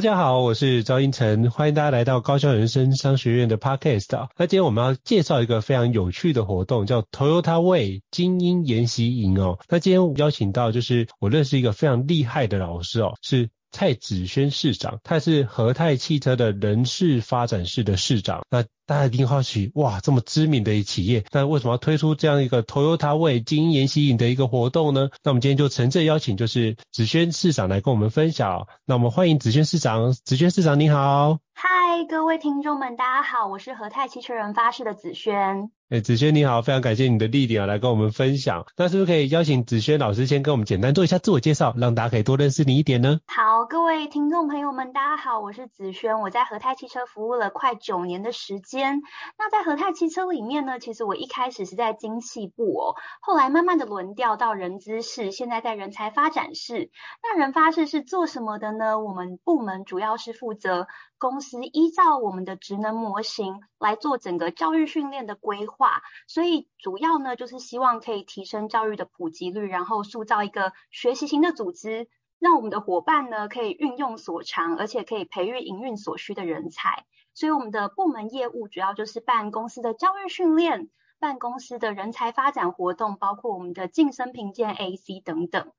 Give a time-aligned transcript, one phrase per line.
[0.00, 4.28] 大家好，我是赵英成，欢迎大家来到高效人生商学院的 Podcast。
[4.38, 9.58] 那今天我们要介绍一个非常有趣的活动，叫 Toyota Way 精英研习营哦。
[9.68, 13.50] 那今天我邀请到就是我认识一个非常厉害的老师哦，是。
[13.72, 18.42] 蔡子轩市长，他是和泰汽车的人事发展室的市长。
[18.50, 25.10] 那大家一定好奇，哇，这么知名的企业，那为什么要推出这样一个 Toyota Way 精英研习营的一个活动呢？
[25.22, 28.66] 那我们今天就诚挚邀请，就是子轩市长来跟我们分享。
[28.84, 31.38] 那我们欢迎子轩市长，子轩市长你好。
[31.54, 31.68] 嗨，
[32.08, 35.70] 各位听众们，大家好，我是和泰汽车人发室的子轩。
[35.90, 38.64] 哎、欸，子轩你好，非常感谢你的莅临啊，来跟我们分享。
[38.76, 43.18] 那是不是可以邀请子轩老师先跟我们简单做一下自我介绍，让大家可以多认识你一点呢？
[43.26, 49.02] 好，各位听众朋友们，大家好，我是子轩，我在和泰汽车服务了快九年的时间。
[49.36, 56.90] 那在和泰汽车里面呢，其实我一开始是在精细部哦，后来慢慢的轮调到人资室，现在在人才发展室。
[57.22, 59.00] 那人发室是做什么的呢？
[59.00, 60.86] 我们部门主要是负责
[61.20, 77.04] 公司依照我们的职能模型来做整个教育训练的规划，所以主要呢就是希望可以提升教育的普及率，然后塑造一个学习型的组织，让我们的伙伴呢可以运用所长，而且可以培育营运所需的人才。
[77.34, 80.88] 所以我们的部门业务主要就是办公司的教育训练，
[81.18, 85.70] 办公司的人才发展活动，包括我们的晋升评鉴 AC 等等。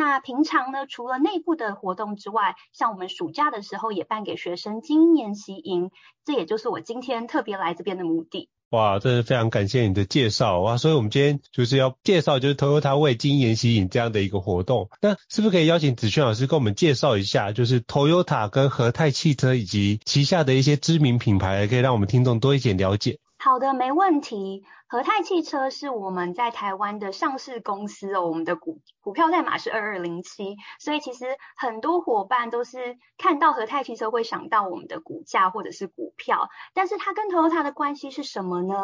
[0.00, 5.90] 那平常呢，除了内部的活动之外，像我们暑假的时候也办给学生精英研习营，
[6.24, 8.48] 这也就是我今天特别来这边的目的。
[8.70, 10.78] 哇，真是非常感谢你的介绍哇！
[10.78, 14.88] 所以我们今天就是要介绍就是 Toyota 为精英研习营这样的一个活动。
[15.02, 23.18] 那是不是可以邀请子轩老师跟我们介绍一下，就是 Toyota 跟和泰汽车以及旗下的一些知名品牌，可以让我们听众多一点了解？
[23.42, 24.66] 好的，没问题。
[24.86, 31.24] 和泰汽车是我们在台湾的上市公司哦，我们的股股票代码是二二零七，所以其实
[31.56, 38.74] 很多伙伴都是看到和泰汽车会想到我们的股价或者是股票，但是它跟 Toyota 的关系是什么呢？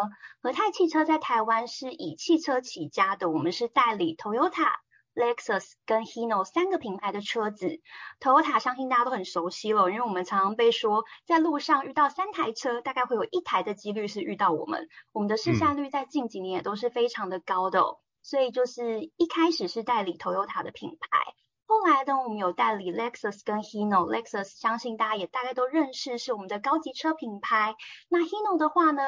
[0.41, 4.73] 和泰汽车在台湾是以汽车起家的，我们是代理 Toyota。
[5.17, 7.81] Lexus 跟 Hino 三个品牌的车子
[8.21, 14.91] ，Toyota 相信大家都很熟悉了，因为我们常常被说在路上遇到三台车，大概会有一台的几率是遇到我们。
[15.13, 21.19] 我们的市占率在近几年也都是非常的高的，哦，所以就是一开始是代理 Toyota 的品牌，
[21.65, 24.07] 后来呢，我们有代理 Lexus 跟 Hino。
[24.13, 27.75] Lexus 相信大家也大概都认识，是我们的高级车品牌。
[28.11, 29.03] 那 Hino 的话呢？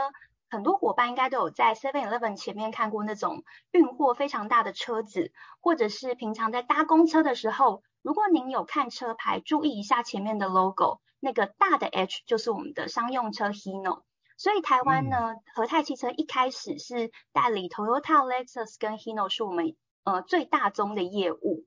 [0.51, 14.03] 很多伙伴应该都有在 Seven Eleven 前面看过那种运货非常大的车子，或者是平常在搭公车的时候，如果您有看车牌，注意一下前面的 logo，那个大的 H 就是我们的商用车 Hino。
[14.39, 21.65] 所以台湾呢，和泰汽车一开始是代理 Toyota、Lexus 跟 Hino 是我们呃最大宗的业务，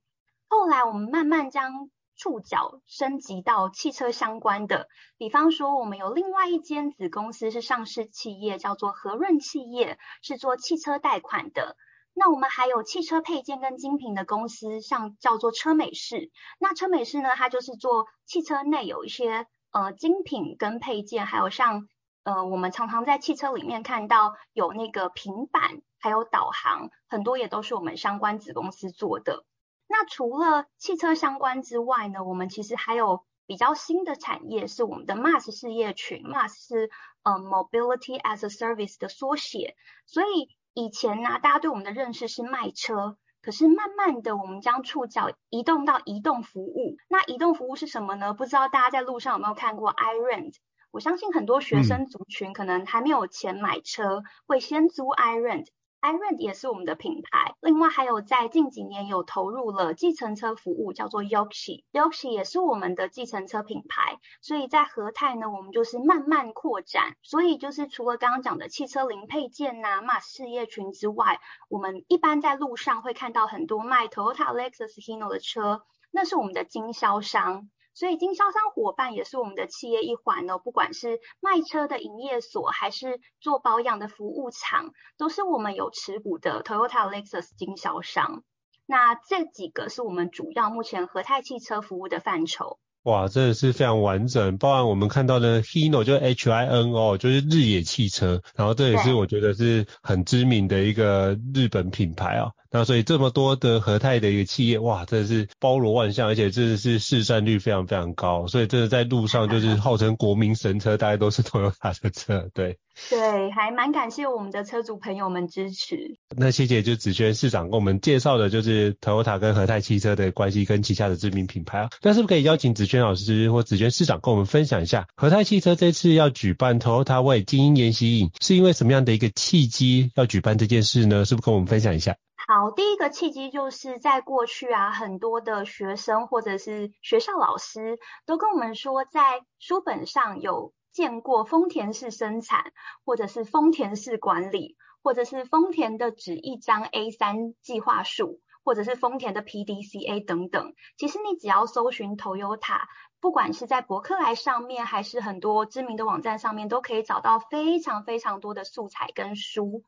[0.48, 1.90] 后来我们慢慢将
[2.22, 4.88] 触角升级到汽车相关的，
[5.18, 11.76] 比方说我们有另外一间子公司是上市企业，叫做和润企业，是做汽车贷款的。
[12.14, 16.30] 那我们还有汽车配件跟精品的公司，像叫做车美仕。
[16.60, 21.88] 那车美仕呢，它就是做汽车内有一些呃精品跟配件，还有像
[22.24, 29.44] 呃，我们常常在汽车里面看到有那个平板，还有导航，很多也都是我们相关子公司做的。
[29.92, 36.90] 那除了汽车相关之外呢，我们其实还有比较新的产业是我们的 MaaS 事业群，MaaS 是
[37.24, 39.76] 呃 Mobility as a Service 的缩写。
[40.06, 46.96] 所以以前呢、啊，大家对我们的认识是卖车，可是慢慢的，我们将触角移动到移动服务。
[47.10, 48.34] 那移动服务是什么呢？
[48.34, 50.56] 不知道大家在路上有没有看过 iRent？
[50.92, 55.68] 我相信很多学生族群可能还没有钱买车，嗯、会先租 iRent。
[56.02, 64.20] iRent 也是我们的品牌，另外还有在近几年有投入了计程车服务，叫做 Yoxi，Yoxi 也是我们的计程车品牌。
[64.42, 67.16] 所以在和泰呢，我们就是慢慢扩展。
[67.22, 71.40] 所以就是除了刚刚讲的汽车零配件呐、啊、MaaS 事业群之外，
[71.70, 77.70] 我们一般在路上会看到很多卖 Toyota、Lexus、Hino 的车，那是我们的经销商。
[77.94, 88.44] 所以经销商伙伴也是我们的企业一环哦，不管是卖车的营业所，还是做保养的服务厂，都是我们有持股的 Toyota Lexus 经销商。
[88.86, 92.80] 那这几个是我们主要目前和泰汽车服务的范畴。
[93.04, 102.52] 哇，真的是非常完整，包含我们看到的 Hino 就 H I N O 就是日野汽车，然后这也是我觉得是很知名的一个日本品牌啊。
[102.72, 112.78] 那所以这么多的和泰的一个企业，哇，真的是包罗万象，而且真的是市占率非常非常高，所以真的在路上就是 号称国民神车，大家都是 Toyota 的车，对。
[113.10, 116.18] 对，还蛮感谢我们的车主朋友们支持。
[116.36, 121.90] 那谢谢就子轩市长跟我们介绍的，就是 Toyota 跟和泰汽车的关系跟旗下的知名品牌啊。
[122.02, 131.24] 那是不是可以邀请子轩老师或子轩市长跟我们分享一下，和泰汽车这次要举办 Toyota Way 精英研习营，是因为什么样的一个契机要举办这件事呢？
[131.24, 132.18] 是不是跟我们分享一下？
[132.54, 142.74] 好，第一个契机就是在过去啊，很多的学生或者是学校老师都跟我们说，在书本上有见过丰田式生产，
[143.06, 150.74] 或者是丰田式管理，或者是丰田的纸一张 A3 计划书，或者是丰田的 PDCA 等等。
[150.98, 152.82] 其实你只要搜寻 Toyota，
[153.22, 159.84] 不管是在博客来上面，还是很多知名的网站上面，都可以找到非常非常多的素材跟书。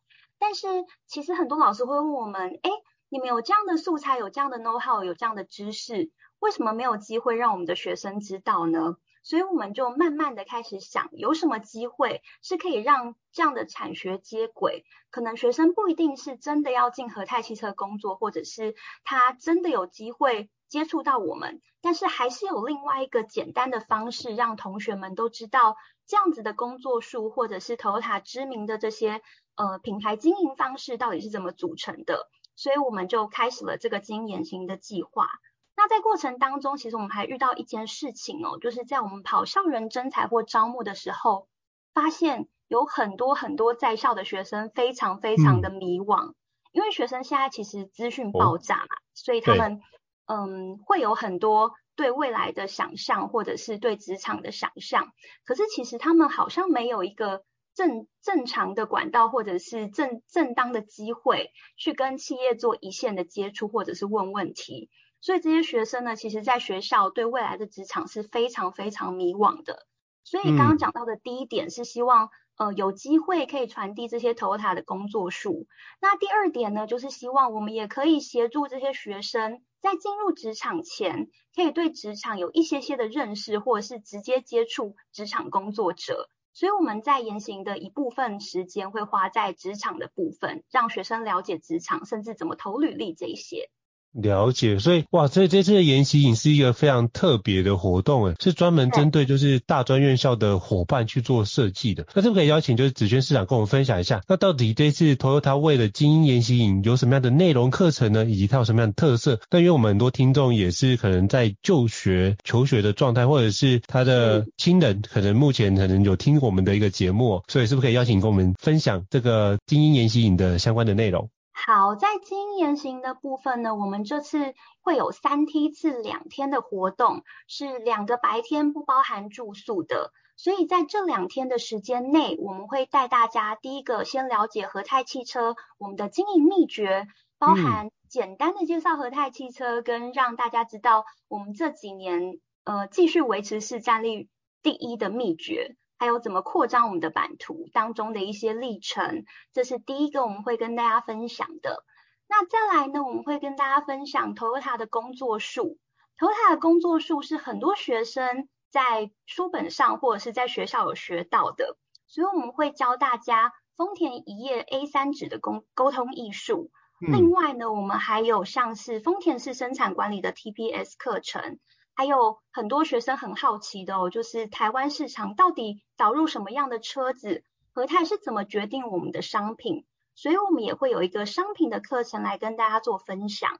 [0.45, 0.67] 但是
[1.07, 2.69] 其实很多老师会问我们，哎，
[3.07, 8.97] 你们有这样的素材，有这样的 know how，有这样的知识，为什么没有机会让我们的学生知道呢？
[9.23, 14.83] 所以我们就慢慢的开始想，有什么机会是可以让这样的产学接轨？
[15.11, 18.75] 可能学生不一定是真的要进和泰汽车工作，或者是
[19.05, 29.21] 他真的有机会接触到我们，但是还是有另外一个简单的方式，让同学们都知道这样子的工作数，或者是 Toyota 知名的这些。
[29.55, 32.27] 呃，品牌经营方式到底是怎么组成的？
[32.55, 35.27] 所以我们就开始了这个精英研习的计划。
[35.75, 41.47] 那在过程当中，其实我们还遇到一件事情哦，就是在我们跑校园征才或招募的时候，
[41.93, 46.35] 发现有很多很多在校的学生非常非常的迷惘，嗯、
[46.71, 49.81] 因为学生现在其实资讯爆炸嘛，哦、所以他们
[50.25, 55.11] 嗯会有很多对未来的想象，或者是对职场的想象，
[55.43, 57.43] 可是其实他们好像没有一个。
[57.75, 64.89] 正正常的管道，或者是正正当的机会，去跟企业做一线的接触，或者是问问题。
[65.21, 69.87] 所以这些学生呢，其实在学校对未来的职场是非常非常迷惘的。
[70.25, 75.65] 所以刚刚讲到的第一点是希望，嗯、呃，有机会可以传递这些 Toyota 的工作数。
[76.01, 86.29] 那第二点呢，就是希望我们也可以协助这些学生在进入职场前，可以对职场有一些些的认识，或者是直接接触职场工作者。
[86.53, 93.69] 所以我们在研行的一部分时间会花在职场的部分，让学生了解职场，甚至怎么投履历这一些。
[94.13, 102.05] 了解，所以哇，所以这次的研习营是一个非常特别的活动，诶，是专门针对就是大专院校的伙伴去做设计的。
[102.13, 108.25] 那是不是可以邀请就是子轩市长跟我们分享一下，那到底这次 Toyota Way 的精英研习营有什么样的内容课程呢？
[108.25, 109.39] 以及它有什么样的特色？
[109.49, 121.29] 但因为我们很多听众也是可能在就学求学的状态，或者是他的亲人可能目前可能有听我们的一个节目，所以是不是可以邀请跟我们分享这个精英研习营的相关的内容？
[121.65, 144.27] 好，在经营研习的部分呢，我们这次会有三梯次两天的活动，是两个白天不包含住宿的，所以在这两天的时间内，我们会带大家第一个先了解和泰汽车我们的经营秘诀，包含简单的介绍和泰汽车，跟让大家知道我们这几年呃继续维持市占率
[144.61, 145.77] 第一的秘诀。
[145.97, 151.83] 还有怎么扩张我们的版图当中的一些历程，这是第一个我们会跟大家分享的。
[152.27, 155.77] 那再来呢，我们会跟大家分享 Toyota 的工作术。
[156.17, 166.71] Toyota 的工作术是很多学生在书本上或者是在学校有学到的，所以我们会教大家丰田一页 A 三纸的沟沟通艺术。
[167.01, 171.59] 嗯、另外呢，我们还有像是丰田式生产管理的 TPS 课程，
[171.95, 179.85] 还有很多学生很好奇的哦，就是台湾市场到底导入什么样的车子，和泰是怎么决定我们的商品，
[180.15, 183.59] 所以我们也会有一个商品的课程来跟大家做分享。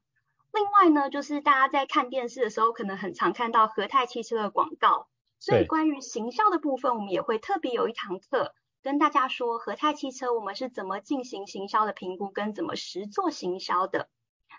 [0.52, 5.08] 另外呢，就是大家在看电视的时候，可能很常看到和泰汽车的广告。
[5.40, 14.08] 所以关于行销的部分，我们也会特别有一堂课跟大家说，和泰汽车我们是怎么进行行销的评估，跟怎么实做行销的。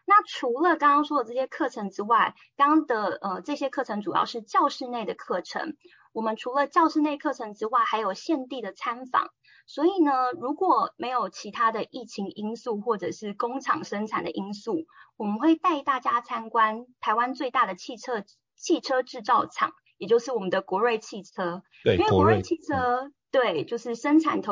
[0.07, 5.77] 那除了刚刚说的这些课程之外，刚刚的呃这些课程主要是教室内的课程。
[6.13, 9.31] 我们除了教室内课程之外，还有现地的参访。
[9.67, 18.25] 所以呢，如果没有其他的疫情因素或者是工厂生产的因素，我们会带大家参观台湾最大的汽车
[18.57, 19.73] 汽车制造厂。
[19.97, 24.43] 也就是我们的国瑞汽车，对，因为国瑞汽车，对，就是生产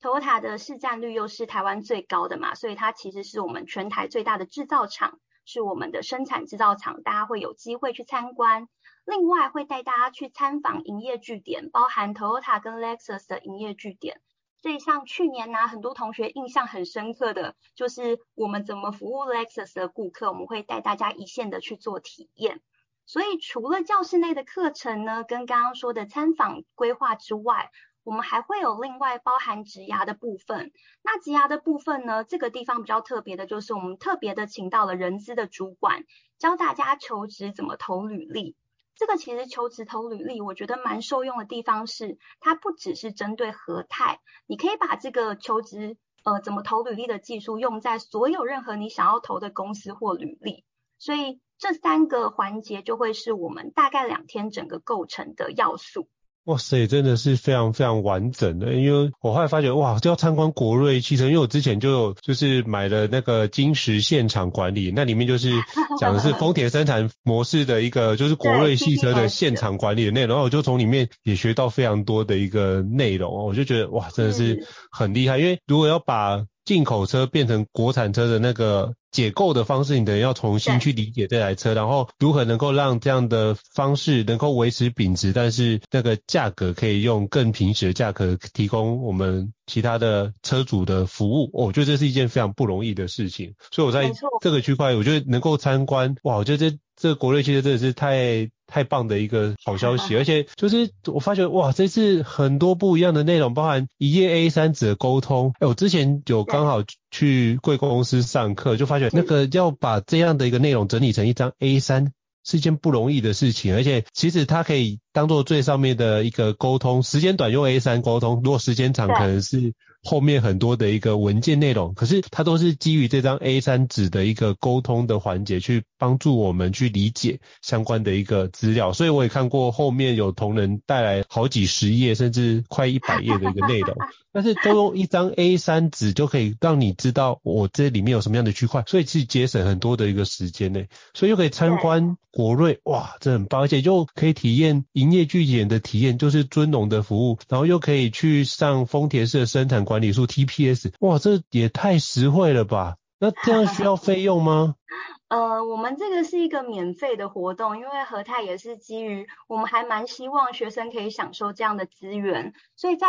[0.00, 8.68] Toyota 的市占率又是台湾最高的嘛，所以它其实是我们全台最大的制造厂，是我们的生产制造厂，大家会有机会去参观。
[9.04, 14.20] 另外会带大家去参访营业据点，包含 Toyota 跟 Lexus 的营业据点。
[14.60, 22.60] 所以像去年呢、很多同学印象很深刻的就是我们怎么服务 Lexus 的顾客，我们会带大家一线的去做体验。
[23.06, 27.70] 所以除了教室内的课程呢，跟刚刚说的参访规划之外，
[28.04, 30.72] 我们还会有另外包含职涯的部分。
[31.02, 36.04] 那职涯的部分呢，这个地方比较特别的就是我们特别的请到了人资的主管，
[36.38, 38.56] 教大家求职怎么投履历。
[38.94, 50.64] 这个其实求职投履历，我觉得蛮受用的地方是，它不只是针对和泰，你可以把这个求职呃怎么投履历的技术用在所有任何你想要投的公司或履历。
[50.98, 56.08] 所以这三个环节就会是我们大概两天整个构成的要素。
[56.48, 58.72] 哇塞，真的是非常非常完整的。
[58.72, 65.50] 因为我后来发觉，哇，就要参观国瑞汽车，因为我之前就有就是买了那个金石现场管理，那里面就是
[66.00, 75.36] 讲的是丰田生产模式的一个，就是国瑞汽车的现场管理的内容，然后我就从里面也学到非常多的一个内容，我就觉得哇，真的是很厉害。
[75.36, 78.92] 因为如果要把进口车变成国产车的那个。
[79.10, 91.44] 解构的方式，你等于要重新去理解这台车，然后如何能够让这样的方式能够维持品质，但是那个价格可以用更平实的价格提供我们其他的车主的服务。
[91.54, 98.50] 哦，我觉得这是一件非常不容易的事情，所以我在这个区块，我觉得能够参观，哇，我觉得这这个国内汽车真的是太。
[98.68, 105.52] 太棒的一个好消息，而且就是我发觉哇，这次很多不一样的内容，包含一页 A 三纸的沟通。
[105.58, 112.12] 哎，我之前有刚好去贵公司上课，就发觉那个要把这样的一个内容整理成一张 A 三
[112.44, 119.72] 是一件不容易的事情，而且其实它可以当做最上面的一个沟通，时间短用 A 三沟通，如果时间长可能是。
[120.02, 128.92] 后面很多的一个文件内容，可是它都是基于这张 A3 纸的一个沟通的环节，去帮助我们去理解相关的一个资料。
[128.92, 133.96] 所以我也看过后面有同仁带来好几十页，甚至快一百页的一个内容，
[134.38, 140.84] 但是都用一张 A 三纸就可以让你知道我这里面有什么样的区块，所以是节省很多的一个时间呢。
[141.12, 152.94] 所以又可以参观国瑞，哇，这很棒，而且又可以体验营业据点的体验，就是尊荣的服务，然后又可以去上丰田式的生产管理术 TPS，哇，这也太实惠了吧？
[153.18, 154.76] 那这样需要费用吗？
[155.28, 163.06] 呃，我们这个是一个免费的活动，因为和泰也是基于我们还蛮希望学生可以享受这样的资源，所以在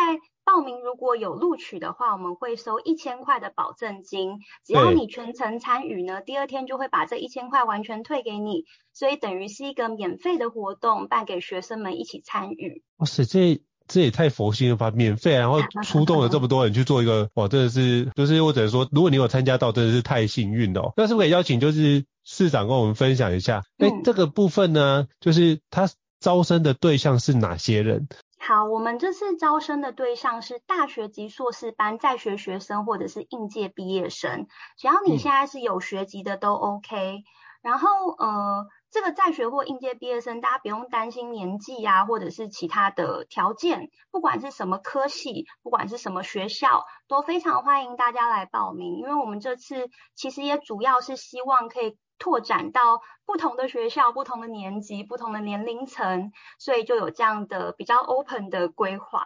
[0.49, 12.81] 报名如果有录取的话，我们会收一千块的保证金，只要你全程参与呢，第二天就会把这一千块完全退给你，所以等于是一个免费的活动，办给学生们一起参与。
[12.97, 13.61] 哇塞，这。
[13.91, 14.91] 这也太佛心了吧！
[14.91, 20.93] 免费，然后 出动了这么多人去做一个，哇，真的是，就是我只能说，如果你有参加到，真的是太幸运了哦。
[20.95, 23.63] 那是不是可以邀请就是市长跟我们分享一下？
[23.79, 25.89] 哎、嗯，这个部分呢，就是他
[26.19, 28.07] 招生的对象是哪些人？
[28.39, 37.17] 好，我们这次招生的对象是大学级硕士班在学学生或者是应届毕业生，只要你现在是有学籍的都 OK。
[37.17, 37.23] 嗯、
[37.61, 38.67] 然后呃。
[38.91, 48.97] 这个在学或应届毕业生，大家不用担心年纪啊，或者是其他的条件，不管是什么科系，不管是什么学校，都非常欢迎大家来报名。
[48.97, 59.25] 因为我们这次其实也主要是希望可以拓展到不同的学校、不同的年级、不同的年龄层，所以就有这样的比较 open 的规划。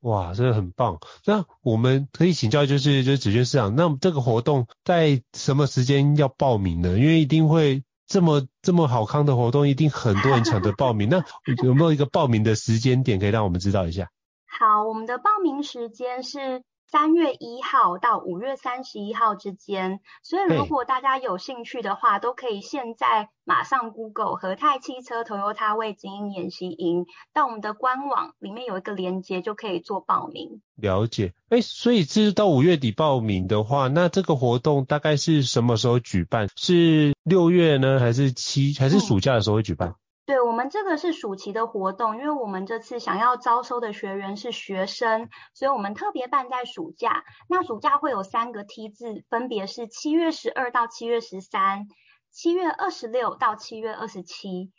[0.00, 0.98] 哇，真的很棒！
[1.26, 6.98] 那我们可以请教，就是就是子轩市长，那这个活动在什么时间要报名呢？
[6.98, 7.82] 因为一定会。
[8.08, 11.08] 这么这么好康的活动，一定很多人抢着报名。
[11.08, 11.24] 那
[11.64, 14.10] 有没有一个报名的时间点可以让我们知道一下？
[14.46, 16.62] 好，我们的报名时间是。
[16.88, 30.62] 三月一号到五月三十一号之间，所以如果大家有兴趣的话，都可以现在马上 Google 和泰汽车 Toyota 精英研习营，到我们的官网里面有一个连接就可以做报名。
[30.76, 36.48] 了解，哎，所以这是到五月底报名的话，那这个活动大概是什么时候举办？
[36.56, 39.88] 是六月呢，还是七，还是暑假的时候会举办？
[39.88, 39.94] 嗯
[40.26, 47.22] 对，我们这个是暑期的活动，因为我们这次想要招收的学员是学生，所以我们特别办在暑假。
[47.48, 51.86] 那暑假会有三个梯次，分别是七月十二到七月十三，
[52.32, 54.72] 七月二十六到七月二十七，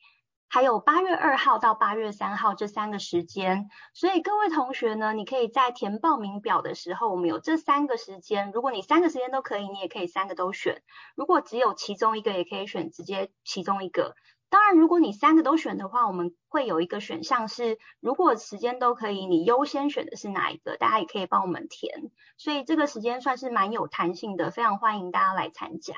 [0.49, 3.69] 还有八月二号到八月三号这三个时间。
[3.93, 8.51] 所以各位同学呢，你可以在填报名表的时候，我们有这三个时间。
[8.51, 10.79] 如果你三个时间都可以，你也可以三个都选；
[11.15, 14.13] 如果只有其中一个，也可以选直接其中一个。
[14.49, 20.77] 当然，如果你三个都选的话，我们会有一个选项是，如果时间都可以，你优先选的是哪一个？
[20.77, 22.11] 大家也可以帮我们填。
[22.37, 25.95] 所以这个时间算是蛮有弹性的，非常欢迎大家来参加。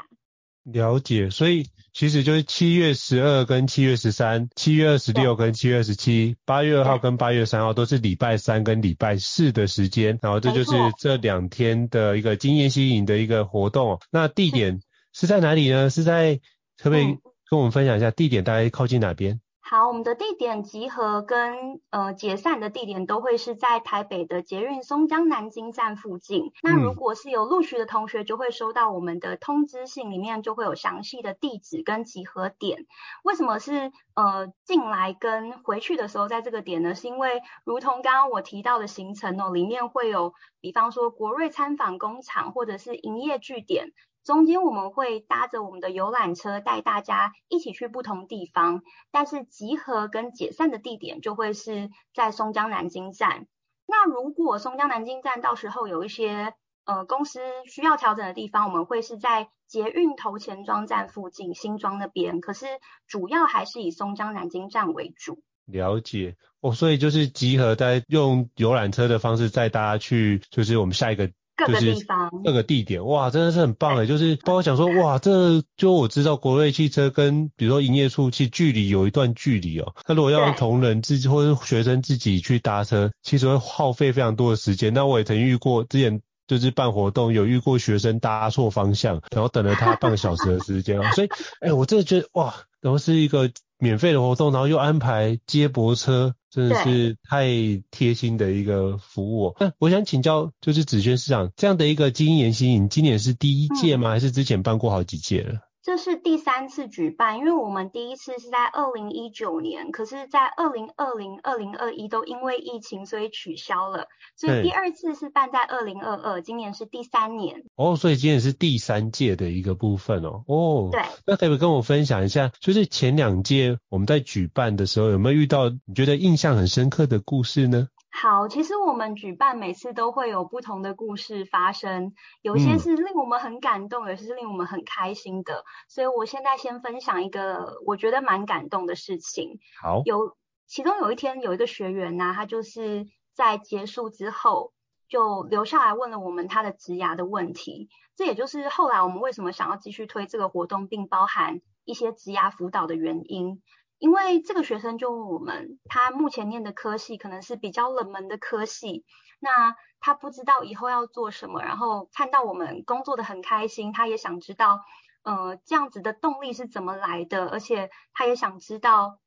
[0.63, 10.17] 了解，所以其实就是七月十二跟七月十三，七月二十六跟七月二十七，八月二号跟八月三号都是礼拜三跟礼拜四的时间。
[10.23, 13.99] 然后这就是这两天的一个经验吸引的一个活动。
[14.11, 14.81] 那地点
[15.13, 15.91] 是在哪里呢？
[15.91, 16.39] 是在
[16.77, 17.03] 特别。
[17.03, 19.41] 嗯跟我们分享一下地点大概靠近哪边？
[19.59, 26.51] 好，我们的地点集合跟呃解散的地点都会是在台北的捷运松江南京站附近。
[26.63, 32.85] 那如果是有录取的同学，就会收到我们的通知信，里面就会有详细的地址跟集合点。
[33.23, 36.95] 为什么是呃进来跟回去的时候在这个点呢？
[36.95, 43.91] 是因为如同刚刚我提到的行程哦，里面会有比方说国瑞参访工厂或者是营业据点。
[44.29, 53.47] 中间我们会搭着我们的游览车带大家一起去不同地方，但是集合跟解散的地点就会是在松江南京站。
[53.87, 56.53] 那如果松江南京站到时候有一些
[56.85, 62.67] 呃公司需要调整的地方，我们会是在捷运头前庄站附近新庄那边，可是
[63.07, 65.41] 主要还是以松江南京站为主。
[65.65, 71.31] 了解哦，所以就是集合在用游览车的方式带大家去，就是我们下一个。
[71.65, 79.93] 各个地方，各个地点，哇，真的是很棒哎，就是包括想说，哇，这就我知道国瑞汽车跟比如说营业处其实距离有一段距离哦。
[80.07, 84.93] 那如果要让同仁自己或者学生自己去搭车，其实会耗费非常多的时间。
[84.93, 91.03] 那我也曾遇过，之前就是办活动有遇过学生搭错方向，然后等了他半个小时的时间哦。
[91.13, 91.29] 所以，
[91.61, 96.35] 哎，我真的觉得哇，然后是一个免费的活动，然后又安排接驳车。
[96.51, 97.45] 真的是太
[97.91, 99.55] 贴心的一个服务哦。
[99.59, 104.09] 那我想请教，就是子轩市长这样的一个精英研习营，今年是第一届吗？
[104.09, 105.68] 还是之前办过好几届了？
[105.89, 114.05] 这是第三次举办，因为我们第一次是在二零一九年，可是，在二零二零、二零二一都因为疫情，所以取消了。
[114.35, 117.63] 所以第二次是办在二零二二，今年是第三年。
[117.75, 120.43] 哦，所以今年是第三届的一个部分哦。
[120.45, 121.01] 哦，对。
[121.25, 127.87] 那可不可以跟我分享一下，就是前两届我们在举办的时候，有没有遇到你觉得印象很深刻的故事呢？
[128.11, 135.63] 好，其实我们举办每次都会有不同的故事发生，有一些是令我们很感动，有些是令我们很开心的。
[135.87, 139.59] 所以我现在先分享一个我觉得蛮感动的事情。
[139.81, 140.35] 好，有
[140.67, 144.73] 其中有一天有一个学员呢、啊，他就是在结束之后
[145.07, 153.61] 就留下来问了我们他的职涯的问题，这也就是后来我们为什么想要继续推这个活动，并包含一些职涯辅导的原因。
[153.99, 159.05] 因为这个学生就问我们，他目前念的科系可能是比较冷门的科系，
[159.39, 164.79] 那他不知道以后要做什么，然后看到我们工作的很开心，他也想知道，
[165.23, 169.19] 呃，这样子的动力是怎么来的，而且他也想知道，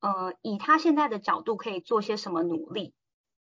[0.00, 2.94] 呃，以他现在的角度可以做些什么努力。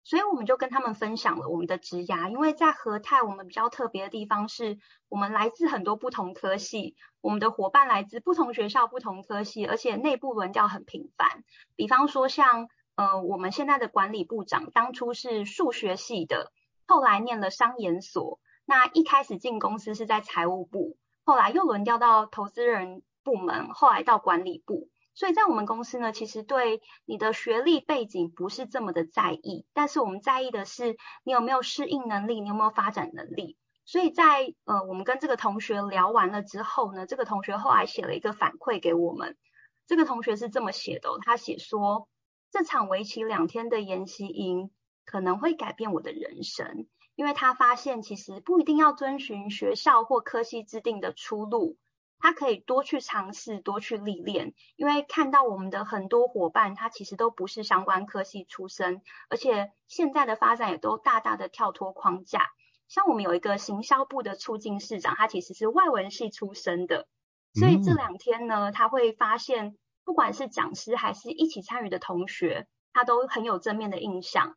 [0.08, 4.78] 所以我们就跟他们分享了我们的职涯，因为在和泰，我们比较特别的地方是
[5.10, 11.44] 我们来自很多不同科系，我们的伙伴来自不同学校、不同科系，而且内部轮调很频繁。
[11.76, 16.52] 比方说像呃我们现在的管理部长，当初是数学系的，
[16.86, 24.88] 后来念了商研所，那一开始进公司是在财务部，后来又轮调到投资人部门，后来到管理部。
[25.18, 33.56] 所以在我们公司呢，其实对你的学历背景不是这么的在意，但是我们在意的是你有没有适应能力，你有没有发展能力。
[33.84, 39.36] 所以在呃，我们跟这个同学聊完了之后呢，这个同学后来写了一个反馈给我们。
[39.88, 42.08] 这个同学是这么写的，他写说，
[42.52, 44.70] 这场为期两天的研习营
[45.04, 51.76] 可能会改变我的人生，因为他发现其实不一定要遵循学校或科系制定的出路。
[52.20, 62.42] 他可以多去尝试，多去历练，因为看到我们的很多伙伴，他其实都不是相关科系出身，而且现在的发展也都大大的跳脱框架。
[62.88, 67.06] 像我们有一个行销部的促进市长，他其实是外文系出身的，
[67.54, 74.56] 所以这两天呢，他会发现，不管是讲师还是一起参与的同学，他都很有正面的印象。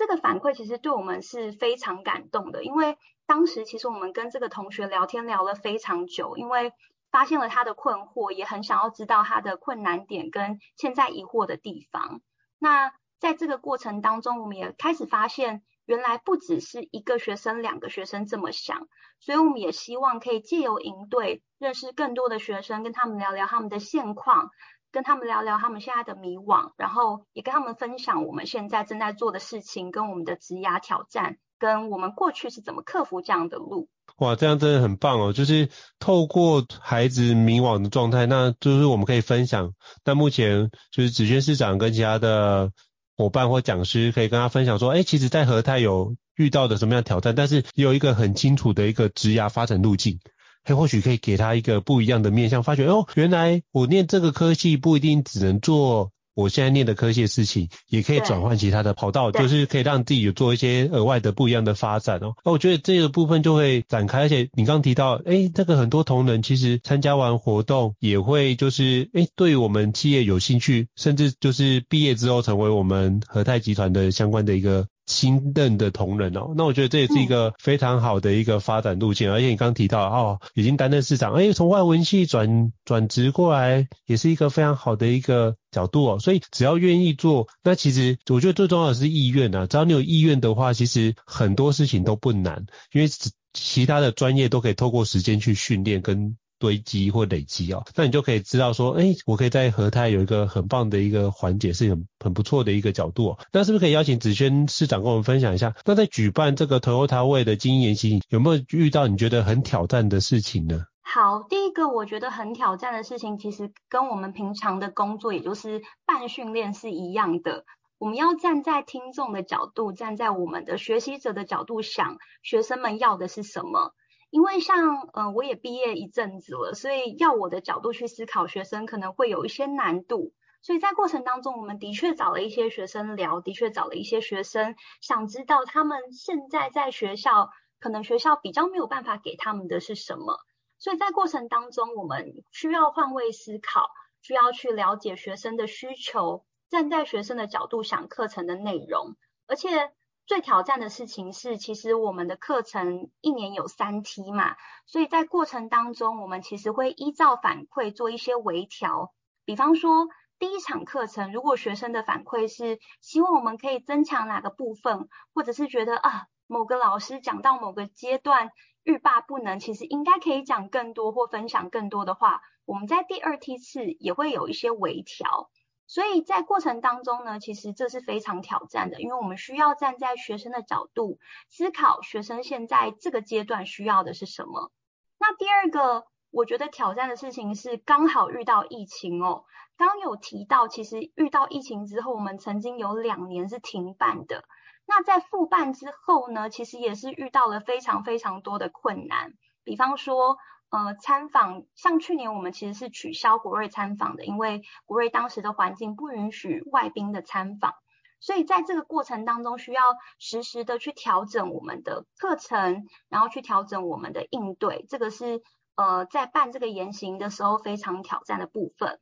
[0.00, 6.72] 这个反馈其实对我们是非常感动的，因为当时其实我们跟这个同学聊天聊了非常久，因为
[7.10, 12.22] 发现了他的困惑，也很想要知道他的困难点跟现在疑惑的地方。
[12.58, 24.48] 那在这个过程当中，我们也开始发现，原来不只是一个学生、两个学生这么想，所以我们也希望可以借由营队认识更多的学生，跟他们聊聊他们的现况，
[24.92, 33.88] 跟他们聊聊他们现在的迷惘，然后也跟他们分享我们现在正在做的事情，跟我们的职涯挑战，跟我们过去是怎么克服这样的路。
[34.18, 35.32] 哇，这样真的很棒哦！
[35.32, 39.72] 就是透过孩子迷惘的状态，那就是我们可以分享。
[40.04, 42.70] 那目前就是子轩市长跟其他的
[43.16, 50.18] 伙伴或讲师可以跟他分享说，哎，其实，在和泰有遇到的什么样挑战，但是也有一个很清楚的一个职涯发展路径，
[50.64, 56.10] 嘿，或许可以给他一个不一样的面向，发觉哦，原来我念这个科系不一定只能做。
[56.32, 62.34] 我现在念的科系的事情，也可以转换其他的跑道，就是可以让自己有做一些额外的不一样的发展哦。
[62.44, 74.86] 那我觉得这个部分就会展开，而且你刚刚提到，哎，这个很多同仁其实参加完活动也会就是，哎，对我们企业有兴趣，甚至就是毕业之后成为我们和泰集团的相关的一个。
[75.10, 86.18] 新任的同仁哦，那我觉得这也是一个非常好的一个发展路径，嗯、而且你刚刚提到哦，已经担任市长，哎，从外文系转转职过来，也是一个非常好的一个角度哦。
[86.20, 89.66] 所以只要愿意做，那其实我觉得最重要的是意愿啊。
[89.66, 93.08] 只要你有意愿的话，其实很多事情都不难，因为
[93.52, 96.36] 其他的专业都可以透过时间去训练跟。
[96.60, 103.38] 堆积或累积哦，那你就可以知道说，哎，我可以在和泰有一个很棒的一个环节，是很很不错的一个角度。
[103.50, 105.74] 那是不是可以邀请子轩市长跟我们分享一下？
[105.86, 110.84] 那在举办这个 Toyota Way 的精英研习，有没有遇到你觉得很挑战的事情呢？
[111.00, 117.64] 好，第一个我觉得很挑战的事情，其实跟我们平常的工作，也就是办训练是一样的。
[117.98, 123.92] 我们要站在听众的角度，站在我们的学习者的角度想，学生们要的是什么？
[124.30, 130.32] 因为像呃，我也毕业一阵子了，所以要我的角度去思考学生可能会有一些难度。
[130.62, 140.38] 所以在过程当中，我们的确找了一些学生聊，的确找了一些学生，想知道他们现在在学校，可能学校比较没有办法给他们的是什么。
[140.78, 143.88] 所以在过程当中，我们需要换位思考，
[144.22, 149.16] 需要去了解学生的需求，站在学生的角度想课程的内容，
[149.48, 149.90] 而且。
[150.30, 154.54] 最挑战的事情是，其实我们的课程一年有三梯嘛，
[154.86, 159.12] 所以在过程当中，我们其实会依照反馈做一些微调。
[159.44, 160.06] 比方说，
[160.38, 168.50] 第一场课程，如果学生的反馈是希望我们可以增强哪个部分，或者是觉得啊，某个老师讲到某个阶段
[168.84, 175.50] 欲罢不能，其实应该可以讲更多或分享更多的话，我们在第二梯次也会有一些微调。
[175.90, 184.70] 所以在过程当中呢，其实这是非常挑战的，因为我们需要站在学生的角度思考，学生现在这个阶段需要的是什么。
[185.18, 189.42] 那第二个我觉得挑战的事情是刚好遇到疫情哦。
[189.76, 194.44] 刚有提到，其实遇到疫情之后，我们曾经有两年是停办的。
[194.86, 199.32] 那在复办之后呢，其实也是遇到了非常非常多的困难，
[199.64, 200.36] 比方说。
[200.70, 207.74] 呃，参访像去年我们其实是取消国瑞参访的，因为国瑞当时的环境不允许外宾的参访，
[208.20, 209.82] 所以在这个过程当中需要
[210.20, 215.42] 实时的去调整我们的课程，然后去调整我们的应对，这个是
[215.74, 219.00] 呃在办这个研行的时候非常挑战的部分。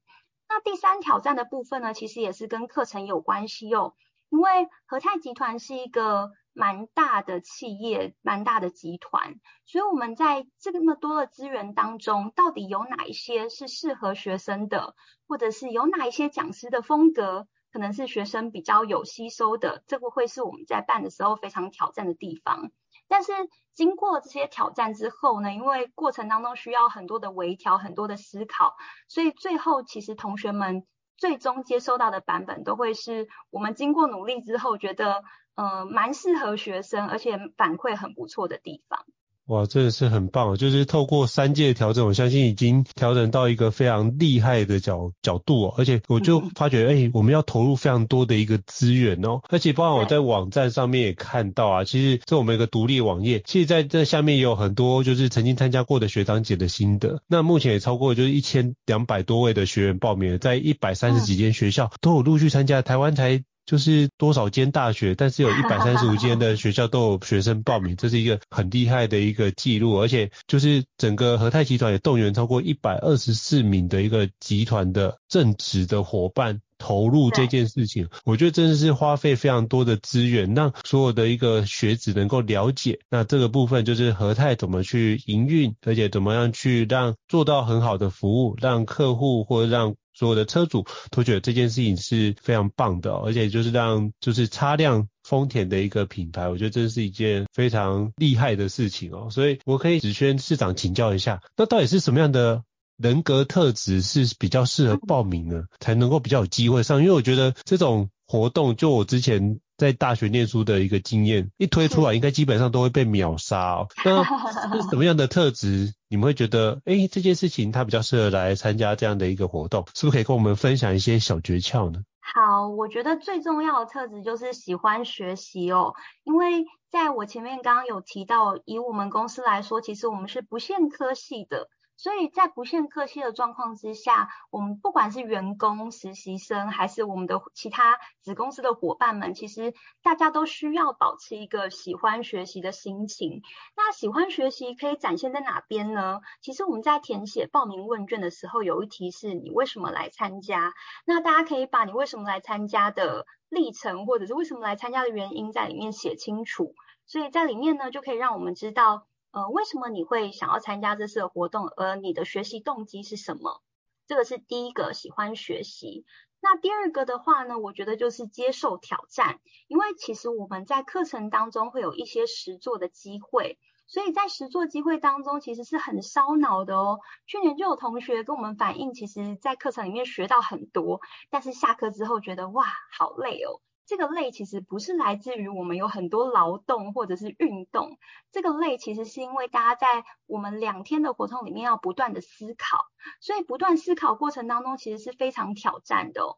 [0.49, 3.95] 那第三挑战的部分呢，其实也是跟课程有关系哟，
[4.31, 6.31] 因为和泰集团是一个。
[6.59, 14.97] 蛮大的企业，蛮大的集团，所以我们在这么多的资源当中，到底有哪一些是适合学生的，
[15.29, 22.73] 或者是有哪一些讲师的风格，可能是学生比较有吸收的，这个会是我们在办的时候非常挑战的地方。
[23.07, 23.33] 但是
[23.73, 28.75] 经过这些挑战之后呢，因为过程当中需要很多的微调，很多的思考，
[29.07, 30.85] 所以最后其实同学们
[31.17, 35.23] 最终接收到的版本，都会是我们经过努力之后觉得。
[35.59, 39.01] 呃，蛮适合学生，而且反馈很不错的地方。
[39.47, 63.43] 哇，真的是很棒，就是透过三届调整，我相信已经调整到一个非常厉害的角角度哦，而且我就发觉，哎、嗯欸，我们要投入非常多的一个资源哦，而且包括我在网站上面也看到啊，其实这我们一个独立网页，其实在这下面也有很多就是曾经参加过的学长姐的心得，那目前也超过就是一千两百多位的学员报名了，在一百三十几间学校都有陆续参加，台湾才。
[63.69, 89.95] 就是多少间大学，但是有 一百三十五间的学校都有学生报名，这是一个很厉害的一个记录，而且就是整个和泰集团也动员超过一百二十四名的一个集团的正职的伙伴投入这件事情，我觉得真的是花费非常多的资源，让所有的一个学子能够了解，那这个部分就是和泰怎么去营运，而且怎么样去让做到很好的服务，让客户或者让。
[90.19, 99.29] 所有的车主都觉得这件事情是非常棒的，而且就是让就是擦亮丰田的一个品牌，我觉得这是一件非常厉害的事情哦。
[99.31, 102.65] 所以我可以只宣市长请教一下，那到底是什么样的
[102.99, 105.65] 人格特质是比较适合报名的？
[105.81, 107.01] 才能够比较有机会上？
[107.01, 109.61] 因为我觉得这种活动，就我之前。
[109.79, 113.87] 在大学念书的一个经验，一推出来，应该基本上都会被秒杀哦。
[114.05, 114.25] 那
[114.75, 119.87] 是什么样的特质，你们会觉得，哎、欸，这件事情它比较适合来参加这样的一个活动？
[119.95, 122.01] 是不是可以跟我们分享一些小诀窍呢？
[122.21, 125.95] 好，我觉得最重要的特质就是喜欢学习哦。
[126.25, 131.69] 因为在我前面刚刚有提到，以我们公司来说，其实我们是不限科系的。
[131.99, 143.43] 所以在不限课期的状况之下，我们不管是员工、实习生，还是我们的其他子公司的伙伴们，其实大家都需要保持一个喜欢学习的心情。
[143.77, 146.21] 那喜欢学习可以展现在哪边呢？
[146.41, 150.73] 其实我们在填写报名问卷的时候，有一题是你为什么来参加？
[151.05, 156.75] 那大家可以把你为什么来参加的历程，或者是为什么来参加的原因在里面写清楚。
[157.07, 159.09] 所以在里面呢，就可以让我们知道。
[159.39, 161.69] 呃，为什么你会想要参加这次的活动？
[161.69, 163.63] 而你的学习动机是什么？
[164.09, 166.05] 这个是第一个，喜欢学习。
[166.41, 176.99] 那第二个的话呢，我觉得就是接受挑战，因为其实我们在课程当中会有一些实作的机会，所以在实作机会当中其实是很烧脑的哦。
[177.25, 183.61] 去年就有同学跟我们反映，其实在课程里面学到很多，但是下课之后觉得哇，好累哦。
[183.89, 187.99] 这个累其实不是来自于我们有很多劳动或者是运动，
[188.31, 192.79] 这个累其实是因为大家在我们两天的活动里面要不断的思考，
[193.19, 196.37] 所以不断思考过程当中其实是非常挑战的哦。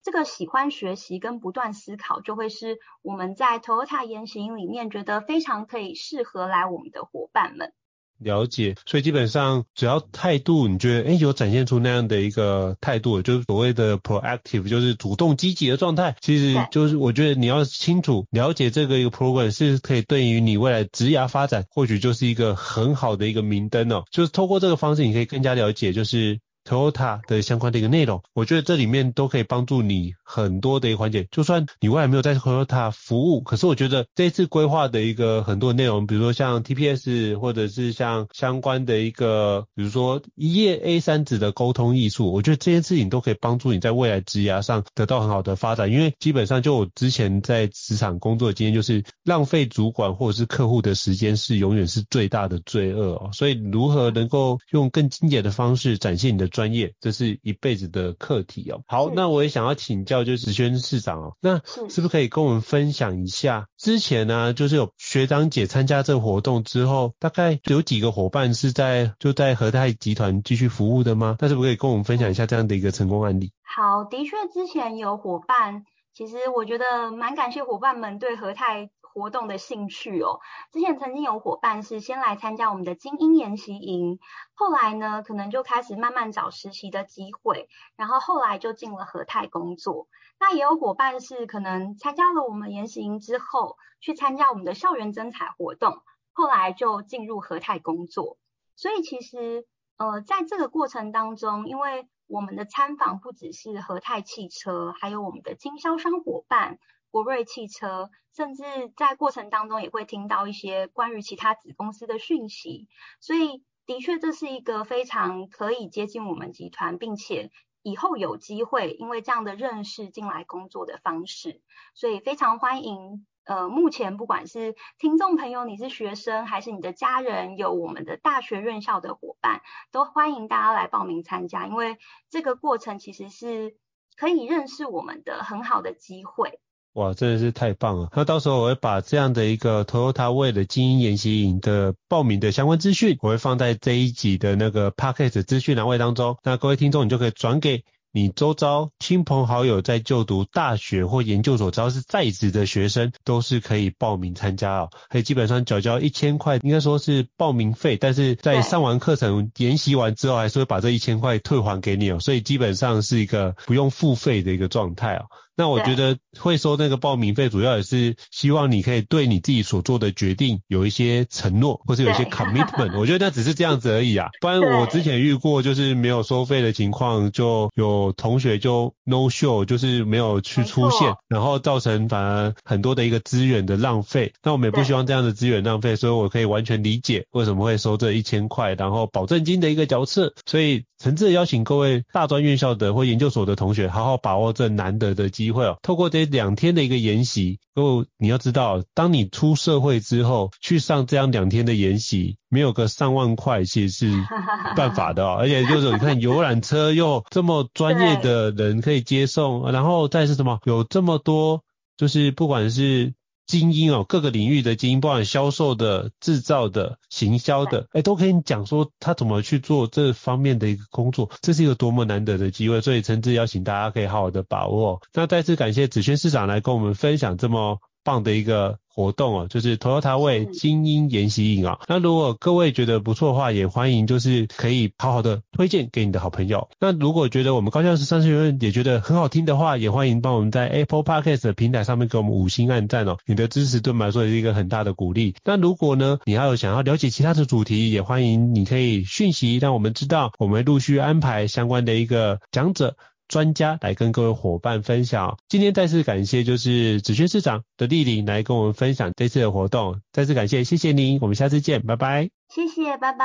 [0.00, 7.74] 这个喜欢学习跟不断思考就会是我们在 Toyota 言行里面觉得非常可以适合来我们的伙伴们。
[8.18, 16.16] 了解，所以基本上只要态度，你觉得哎有展现出那样的一个态度，就是所谓的 proactive，就是主动积极的状态。
[16.20, 24.04] 其实就是我觉得你要清楚了解这个一个 program 是可以对于你未来职涯发展，或许就是一个很好的一个明灯哦。
[24.10, 26.40] 就是透过这个方式，你可以更加了解，就是。
[26.64, 31.26] Toyota 的相关的一个内容，我觉得这里面都可以帮助你很多的一个环节。
[31.30, 45.90] 就算你未来没有在 Toyota 服务，可是我觉得这次规划的一个很多内容，比如说像 TPS 或者是像相关的一个，比如说一页 A3 纸的沟通艺术，我觉得这些事情都可以帮助你在未来职涯上得到很好的发展。
[45.90, 53.30] 因为基本上就我之前在职场工作的经验，就是浪费主管或者是客户的时间是永远是最大的罪恶哦。
[53.32, 58.82] 所以如何能够用更精简的方式展现你的专业，这是一辈子的课题哦。
[58.86, 71.36] 好，那我也想要请教，就是子轩市长哦，那是不是可以跟我们分享一下，之前呢、啊，就是有学长姐参加这个活动之后，大概有几个伙伴是在就在和泰集团继续服务的吗？
[71.40, 73.50] 那是不是可以跟我们分享一下这样的一个成功案例？
[73.64, 75.84] 好，的确之前有伙伴，
[76.14, 78.90] 其实我觉得蛮感谢伙伴们对和泰。
[79.12, 80.40] 活动的兴趣哦，
[80.72, 84.18] 之前曾经有伙伴是先来参加我们的精英研习营，
[84.54, 90.08] 后来呢，可能就开始慢慢找实习的机会，然后后来就进了和泰工作。
[90.40, 98.38] 那也有伙伴是可能参加了我们研习营之后，去参加我们的校园征才活动，后来就进入和泰工作。
[98.74, 99.66] 所以其实
[99.98, 106.78] 呃，在这个过程当中，因为我们的参访不只是和泰汽车，还有我们的经销商伙伴。
[107.12, 108.64] 国瑞汽车，甚至
[108.96, 112.88] 在过程当中也会听到一些关于其他子公司的讯息，
[113.20, 117.50] 所以的确这是一个非常可以接近我们集团，并且
[117.82, 121.60] 以后有机会因为这样的认识进来工作的方式，
[121.94, 123.26] 所以非常欢迎。
[123.44, 131.98] 呃，目前不管是听众朋友，你是学生还是你的家人，有我们的大学院校的伙伴，都欢迎大家来报名参加，因为
[132.30, 133.76] 这个过程其实是
[134.16, 136.60] 可以认识我们的很好的机会。
[136.94, 138.08] 哇，真的是太棒了！
[138.14, 146.36] 那到时候我会把这样的一个 Toyota Way 的精英研习营的报名的相关资讯，我会放在这一集的那个 Podcast 资讯栏位当中。
[146.42, 147.84] 那各位听众，你就可以转给。
[148.14, 154.90] 你周遭亲朋好友在就读大学或研究所，只要是在职的学生，都是可以报名参加哦。
[155.08, 162.20] 可以基本上缴交一千块，应该说是报名费，但是在上完课程研习完之后，还是会把这一千块退还给你哦。
[162.20, 165.24] 所以基本上是一个不用付费的一个状态哦。
[165.56, 172.98] 那我觉得会收那个报名费，主要也是希望你可以对你自己所做的决定有一些承诺，或是有一些 commitment。
[172.98, 184.32] 我觉得那只是这样子而已啊，不然我之前遇过就是没有收费的情况，就有同学就 no show，就是没有去出现，然后造成反而很多的一个资源的浪费。
[184.42, 190.34] 那我们也不希望这样的资源浪费，所以我可以完全理解为什么会收这一千块，然后保证金的一个角色。
[190.46, 195.42] 所以诚挚的邀请各位大专院校的或研究所的同学，好好把握这难得的机会。
[195.42, 204.24] 机会哦，透过这两天的一个研习，哦，你要知道，当你出社会之后去上这样两天的研习，没有个上万块，其实是
[204.76, 205.34] 办法的哦。
[205.36, 211.64] 而且就是你看游览车又这么专业的人可以接送，然后再是什么，有这么多，
[211.96, 213.12] 就是不管是。
[213.46, 225.00] 精英哦，各个领域的精英，不管销售的、制造的、行销的，哎，都可以讲说他怎么去做这方面的一个工作，这是一个多么难得的机会，所以诚挚邀请大家可以好好的把握。
[225.12, 228.78] 那再次感谢子轩市长来跟我们分享这么棒的一个。
[228.94, 231.80] 活动哦，就是 Toyota Way 精英研习营啊。
[231.88, 236.68] 那如果各位觉得不错的话，也欢迎就是可以好好的推荐给你的好朋友。
[236.78, 243.16] 那如果觉得我们高校是商学院也觉得很好听的话，也欢迎帮我们在 Apple Podcast 的平台上面给我们五星按赞哦。
[243.24, 245.34] 你的支持对我们来说也是一个很大的鼓励。
[245.42, 252.94] 那如果呢，你还有想要了解其他的主题，也欢迎你可以讯息让我们知道，我们会陆续安排相关的一个讲者。
[253.32, 255.38] 专家来跟各位伙伴分享。
[255.48, 260.02] 今天再次感谢，就是子轩市长的莅临来跟我们分享这次的活动。
[260.12, 262.28] 再次感谢，谢谢您，我们下次见，拜拜。
[262.50, 263.24] 谢谢，拜拜。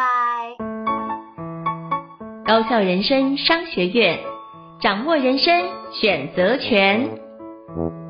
[2.45, 4.17] 高校人生商学院，
[4.81, 5.53] 掌握人生
[5.91, 8.06] 选择权。